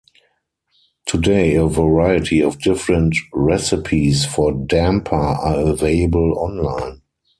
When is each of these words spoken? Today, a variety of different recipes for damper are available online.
Today, 1.05 1.53
a 1.53 1.67
variety 1.67 2.41
of 2.41 2.57
different 2.59 3.15
recipes 3.35 4.25
for 4.25 4.51
damper 4.51 5.13
are 5.15 5.59
available 5.59 6.33
online. 6.39 7.03